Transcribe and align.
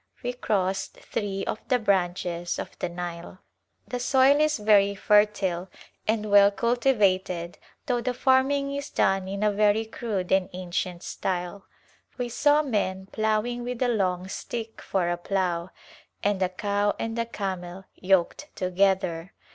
We 0.23 0.33
crossed 0.33 0.95
three 0.95 1.45
of 1.45 1.59
the 1.67 1.77
branches 1.77 2.57
of 2.57 2.71
the 2.79 2.89
Nile. 2.89 3.37
The 3.87 3.99
soil 3.99 4.39
is 4.41 4.57
very 4.57 4.95
fertile 4.95 5.69
and 6.07 6.31
well 6.31 6.49
cultivated 6.49 7.59
though 7.85 8.01
the 8.01 8.15
farming 8.15 8.73
is 8.73 8.89
done 8.89 9.27
in 9.27 9.43
a 9.43 9.51
very 9.51 9.85
crude 9.85 10.31
and 10.31 10.49
ancient 10.53 11.03
[•4] 11.03 11.03
Outward 11.03 11.03
Journey 11.03 11.03
style. 11.49 11.65
We 12.17 12.29
saw 12.29 12.63
men 12.63 13.09
plowing 13.11 13.63
with 13.63 13.79
a 13.83 13.89
long 13.89 14.27
stick 14.27 14.81
for 14.81 15.07
a 15.07 15.17
plow 15.17 15.69
and 16.23 16.41
a 16.41 16.49
cow 16.49 16.95
and 16.97 17.19
a 17.19 17.27
camel 17.27 17.85
yoked 17.95 18.47
together. 18.55 19.33